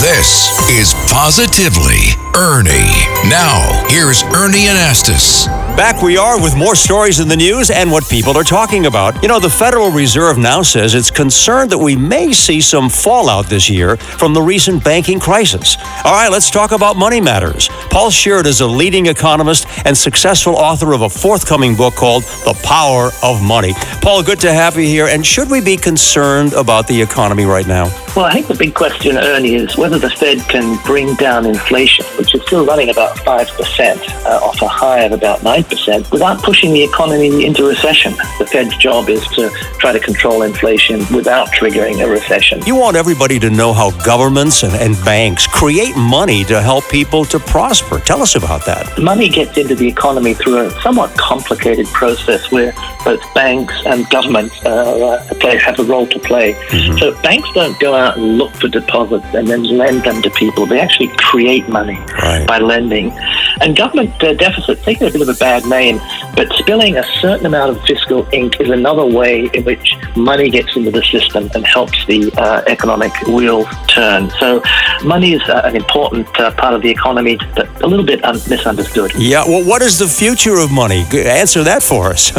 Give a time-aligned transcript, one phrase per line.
[0.00, 2.90] This is Positively Ernie.
[3.30, 5.46] Now, here's Ernie Anastos.
[5.76, 9.22] Back we are with more stories in the news and what people are talking about.
[9.22, 13.46] You know, the Federal Reserve now says it's concerned that we may see some fallout
[13.46, 15.76] this year from the recent banking crisis.
[16.04, 17.68] All right, let's talk about money matters.
[17.90, 22.58] Paul Sheard is a leading economist and successful author of a forthcoming book called The
[22.64, 23.74] Power of Money.
[24.00, 25.06] Paul, good to have you here.
[25.06, 27.84] And should we be concerned about the economy right now?
[28.14, 32.06] Well, I think the big question, Ernie, is whether the Fed can bring down inflation,
[32.24, 36.72] which is still running about 5% uh, off a high of about 9%, without pushing
[36.72, 38.12] the economy into recession.
[38.38, 42.62] The Fed's job is to try to control inflation without triggering a recession.
[42.64, 47.26] You want everybody to know how governments and, and banks create money to help people
[47.26, 47.98] to prosper.
[47.98, 48.98] Tell us about that.
[48.98, 52.72] Money gets into the economy through a somewhat complicated process where
[53.04, 56.54] both banks and governments uh, play, have a role to play.
[56.54, 56.96] Mm-hmm.
[56.96, 60.64] So banks don't go out and look for deposits and then lend them to people.
[60.64, 62.46] They actually create money right.
[62.46, 63.12] by lending.
[63.60, 66.00] And government uh, deficits, take a bit of a bad name,
[66.34, 70.76] but spilling a certain amount of fiscal ink is another way in which money gets
[70.76, 74.30] into the system and helps the uh, economic wheel turn.
[74.38, 74.62] So
[75.04, 78.40] money is uh, an important uh, part of the economy, but a little bit un-
[78.48, 79.12] misunderstood.
[79.16, 81.04] Yeah, well, what is the future of money?
[81.12, 82.32] Answer that for us.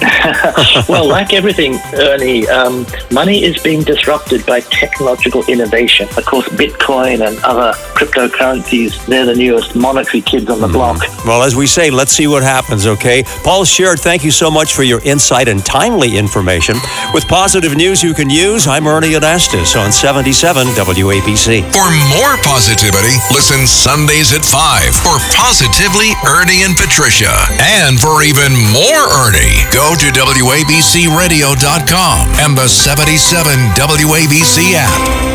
[0.88, 6.08] well, like everything, Ernie, um, money is being disrupted by technological innovation.
[6.16, 10.72] Of course, Bitcoin and other cryptocurrencies, they're the newest monetary kids on the mm.
[10.72, 11.00] block.
[11.26, 13.24] Well, as we say, let's see what happens, okay?
[13.42, 16.76] Paul Sheard, thank you so much for your insight and timely information.
[17.14, 21.62] With positive news you can use, I'm Ernie Anastos on 77 WABC.
[21.72, 27.32] For more positivity, listen Sundays at 5 for Positively Ernie and Patricia.
[27.60, 35.29] And for even more Ernie, go to WABCRadio.com and the 77 WABC app.